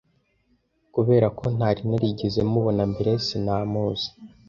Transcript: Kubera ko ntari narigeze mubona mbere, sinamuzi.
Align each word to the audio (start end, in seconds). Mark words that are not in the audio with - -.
Kubera 0.93 1.27
ko 1.37 1.45
ntari 1.55 1.81
narigeze 1.89 2.39
mubona 2.51 2.83
mbere, 2.91 3.11
sinamuzi. 3.25 4.09